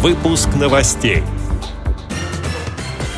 [0.00, 1.24] Выпуск новостей.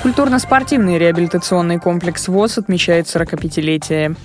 [0.03, 4.17] Культурно-спортивный реабилитационный комплекс ВОЗ отмечает 45-летие.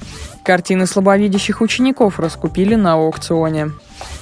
[0.42, 3.72] Картины слабовидящих учеников раскупили на аукционе.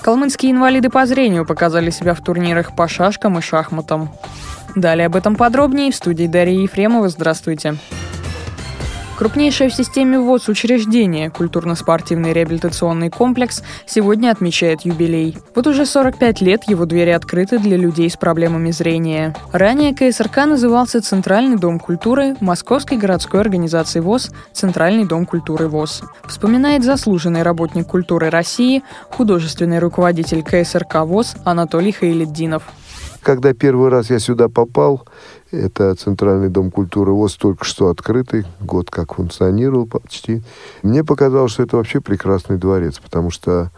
[0.01, 4.09] Калмыцкие инвалиды по зрению показали себя в турнирах по шашкам и шахматам.
[4.75, 7.09] Далее об этом подробнее в студии Дарьи Ефремова.
[7.09, 7.75] Здравствуйте.
[9.18, 15.38] Крупнейшее в системе ВОЗ учреждение, культурно-спортивный реабилитационный комплекс, сегодня отмечает юбилей.
[15.54, 19.36] Вот уже 45 лет его двери открыты для людей с проблемами зрения.
[19.51, 26.01] Ранее КСРК назывался Центральный дом культуры Московской городской организации ВОЗ «Центральный дом культуры ВОЗ».
[26.25, 32.64] Вспоминает заслуженный работник культуры России, художественный руководитель КСРК ВОЗ Анатолий Хаилетдинов.
[33.22, 35.08] Когда первый раз я сюда попал,
[35.53, 40.42] это Центральный дом культуры ВОЗ только что открытый, год как функционировал почти.
[40.81, 43.72] Мне показалось, что это вообще прекрасный дворец, потому что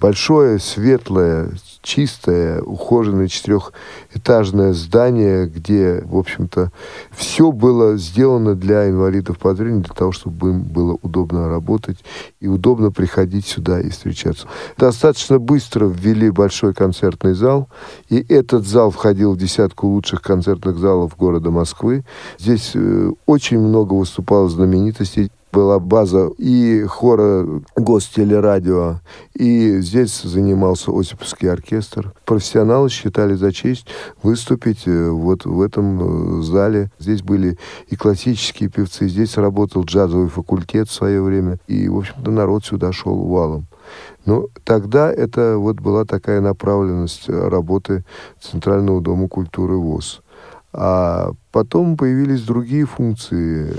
[0.00, 1.50] большое, светлое,
[1.82, 6.72] чистое, ухоженное четырехэтажное здание, где, в общем-то,
[7.12, 11.98] все было сделано для инвалидов по зрению, для того, чтобы им было удобно работать
[12.40, 14.46] и удобно приходить сюда и встречаться.
[14.76, 17.68] Достаточно быстро ввели большой концертный зал,
[18.08, 22.04] и этот зал входил в десятку лучших концертных залов города Москвы.
[22.38, 29.00] Здесь э, очень много выступало знаменитостей была база и хора гостелерадио,
[29.34, 32.12] и здесь занимался Осиповский оркестр.
[32.24, 33.86] Профессионалы считали за честь
[34.22, 36.90] выступить э, вот в этом э, зале.
[36.98, 37.58] Здесь были
[37.88, 42.92] и классические певцы, здесь работал джазовый факультет в свое время, и, в общем-то, народ сюда
[42.92, 43.66] шел валом.
[44.26, 48.04] Но тогда это вот была такая направленность работы
[48.40, 50.20] Центрального дома культуры ВОЗ.
[50.74, 53.74] uh, потом появились другие функции.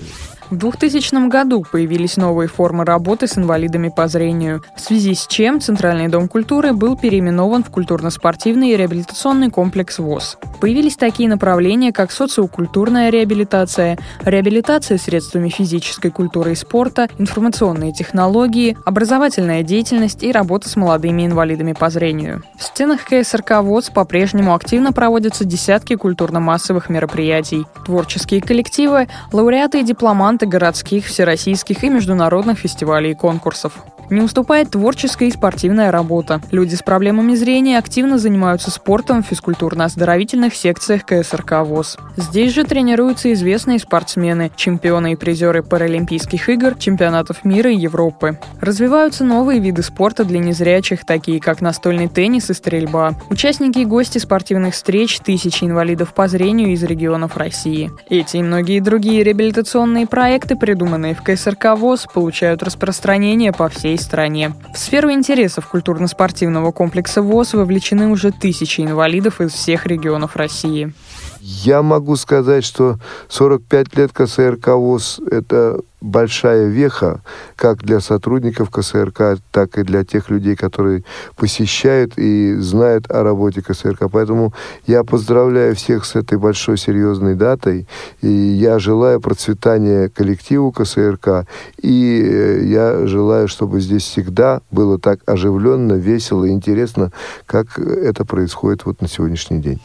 [0.49, 5.61] В 2000 году появились новые формы работы с инвалидами по зрению, в связи с чем
[5.61, 10.37] Центральный дом культуры был переименован в культурно-спортивный и реабилитационный комплекс ВОЗ.
[10.59, 19.61] Появились такие направления, как социокультурная реабилитация, реабилитация средствами физической культуры и спорта, информационные технологии, образовательная
[19.61, 22.41] деятельность и работа с молодыми инвалидами по зрению.
[22.57, 27.58] В стенах КСРК ВОЗ по-прежнему активно проводятся десятки культурно-массовых мероприятий.
[27.85, 33.73] Творческие коллективы, лауреаты и дипломанты городских, всероссийских и международных фестивалей и конкурсов.
[34.09, 36.41] Не уступает творческая и спортивная работа.
[36.51, 41.97] Люди с проблемами зрения активно занимаются спортом в физкультурно-оздоровительных секциях КСРК ВОЗ.
[42.17, 48.39] Здесь же тренируются известные спортсмены, чемпионы и призеры Паралимпийских игр, чемпионатов мира и Европы.
[48.59, 53.13] Развиваются новые виды спорта для незрячих, такие как настольный теннис и стрельба.
[53.29, 57.91] Участники и гости спортивных встреч– тысячи инвалидов по зрению из регионов России.
[58.09, 64.53] Эти и многие другие реабилитационные проекты, придуманные в КСРК ВОЗ, получают распространение по всей стране.
[64.73, 70.93] В сферу интересов культурно-спортивного комплекса ВОЗ вовлечены уже тысячи инвалидов из всех регионов России.
[71.41, 72.97] Я могу сказать, что
[73.29, 77.21] 45 лет КСРК ВОЗ– это большая веха
[77.55, 81.03] как для сотрудников КСРК, так и для тех людей, которые
[81.35, 84.09] посещают и знают о работе КСРК.
[84.11, 84.53] Поэтому
[84.85, 87.87] я поздравляю всех с этой большой серьезной датой.
[88.21, 91.45] И я желаю процветания коллективу КСРК.
[91.81, 97.11] И э, я желаю, чтобы здесь всегда было так оживленно, весело и интересно,
[97.45, 99.79] как это происходит вот на сегодняшний день.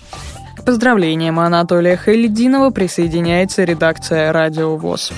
[0.64, 5.12] Поздравлениям Анатолия Хайлединова присоединяется редакция «Радио ВОЗ».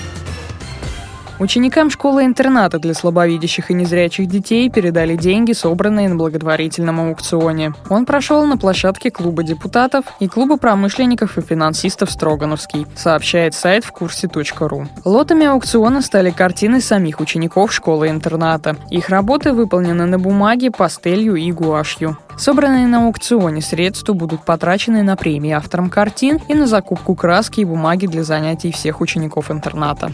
[1.39, 7.73] Ученикам школы-интерната для слабовидящих и незрячих детей передали деньги, собранные на благотворительном аукционе.
[7.89, 13.91] Он прошел на площадке клуба депутатов и клуба промышленников и финансистов «Строгановский», сообщает сайт в
[13.91, 14.87] курсе.ру.
[15.05, 18.75] Лотами аукциона стали картины самих учеников школы-интерната.
[18.89, 22.17] Их работы выполнены на бумаге, пастелью и гуашью.
[22.35, 27.65] Собранные на аукционе средства будут потрачены на премии авторам картин и на закупку краски и
[27.65, 30.11] бумаги для занятий всех учеников интерната.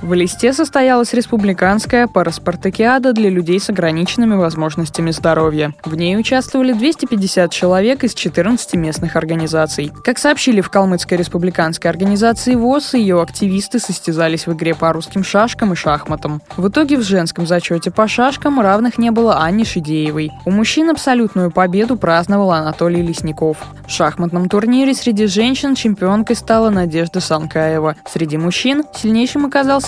[0.00, 5.74] В листе состоялась республиканская параспартакиада для людей с ограниченными возможностями здоровья.
[5.84, 9.90] В ней участвовали 250 человек из 14 местных организаций.
[10.04, 15.72] Как сообщили в Калмыцкой республиканской организации ВОЗ, ее активисты состязались в игре по русским шашкам
[15.72, 16.42] и шахматам.
[16.56, 20.30] В итоге в женском зачете по шашкам равных не было Анне Шидеевой.
[20.44, 23.58] У мужчин абсолютную победу праздновал Анатолий Лесников.
[23.86, 27.96] В шахматном турнире среди женщин чемпионкой стала Надежда Санкаева.
[28.06, 29.87] Среди мужчин сильнейшим оказался